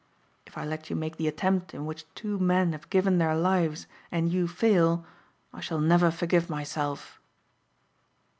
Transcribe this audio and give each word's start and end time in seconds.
If 0.47 0.57
I 0.57 0.65
let 0.65 0.89
you 0.89 0.95
make 0.95 1.17
the 1.17 1.27
attempt 1.27 1.75
in 1.75 1.85
which 1.85 2.11
two 2.15 2.39
men 2.39 2.71
have 2.71 2.89
given 2.89 3.19
their 3.19 3.35
lives 3.35 3.85
and 4.11 4.31
you 4.33 4.47
fail 4.47 5.05
I 5.53 5.59
shall 5.59 5.79
never 5.79 6.09
forgive 6.09 6.49
myself." 6.49 7.21